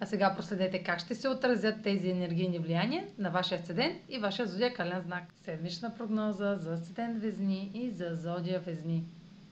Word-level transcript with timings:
А 0.00 0.06
сега 0.06 0.34
проследете 0.36 0.82
как 0.82 1.00
ще 1.00 1.14
се 1.14 1.28
отразят 1.28 1.82
тези 1.82 2.10
енергийни 2.10 2.58
влияния 2.58 3.04
на 3.18 3.30
вашия 3.30 3.58
асцендент 3.58 3.96
и 4.08 4.18
вашия 4.18 4.46
зодиакален 4.46 5.00
знак. 5.00 5.24
Седмична 5.44 5.94
прогноза 5.94 6.56
за 6.56 6.72
асцендент 6.72 7.22
Везни 7.22 7.70
и 7.74 7.90
за 7.90 8.16
зодия 8.16 8.60
Везни. 8.60 9.04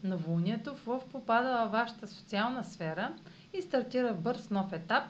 Новолунието 0.04 0.76
в 0.76 0.86
Лъв 0.86 1.04
попада 1.04 1.58
във 1.62 1.72
вашата 1.72 2.08
социална 2.08 2.64
сфера 2.64 3.14
и 3.52 3.62
стартира 3.62 4.14
бърз 4.14 4.50
нов 4.50 4.72
етап, 4.72 5.04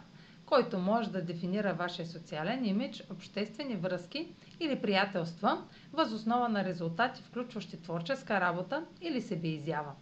който 0.47 0.79
може 0.79 1.11
да 1.11 1.23
дефинира 1.23 1.75
вашия 1.75 2.07
социален 2.07 2.65
имидж, 2.65 3.03
обществени 3.11 3.77
връзки 3.77 4.29
или 4.61 4.81
приятелства, 4.83 5.63
възоснова 5.93 6.49
на 6.49 6.65
резултати, 6.65 7.23
включващи 7.23 7.83
творческа 7.83 8.41
работа 8.41 8.85
или 9.01 9.21
себеизява. 9.21 9.93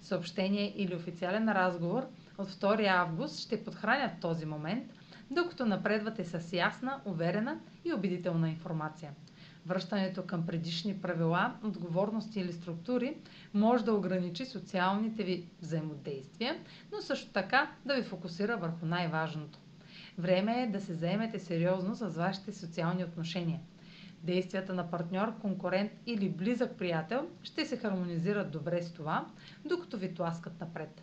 Съобщение 0.00 0.72
или 0.76 0.94
официален 0.94 1.48
разговор– 1.48 2.06
от 2.38 2.50
2 2.50 2.86
август 2.86 3.38
ще 3.38 3.64
подхранят 3.64 4.20
този 4.20 4.46
момент, 4.46 4.92
докато 5.30 5.66
напредвате 5.66 6.24
с 6.24 6.52
ясна, 6.52 7.00
уверена 7.04 7.58
и 7.84 7.92
убедителна 7.92 8.48
информация. 8.48 9.12
Връщането 9.66 10.22
към 10.22 10.46
предишни 10.46 11.00
правила, 11.00 11.54
отговорности 11.64 12.40
или 12.40 12.52
структури 12.52 13.16
може 13.54 13.84
да 13.84 13.94
ограничи 13.94 14.46
социалните 14.46 15.22
ви 15.22 15.46
взаимодействия, 15.60 16.56
но 16.92 17.00
също 17.00 17.32
така 17.32 17.70
да 17.86 17.94
ви 17.94 18.02
фокусира 18.02 18.56
върху 18.56 18.86
най-важното. 18.86 19.58
Време 20.18 20.62
е 20.62 20.66
да 20.66 20.80
се 20.80 20.94
заемете 20.94 21.38
сериозно 21.38 21.94
с 21.94 22.08
вашите 22.08 22.52
социални 22.52 23.04
отношения. 23.04 23.60
Действията 24.22 24.74
на 24.74 24.90
партньор, 24.90 25.38
конкурент 25.38 25.92
или 26.06 26.28
близък 26.28 26.76
приятел 26.78 27.28
ще 27.42 27.66
се 27.66 27.76
хармонизират 27.76 28.50
добре 28.50 28.82
с 28.82 28.92
това, 28.92 29.26
докато 29.64 29.98
ви 29.98 30.14
тласкат 30.14 30.60
напред 30.60 31.02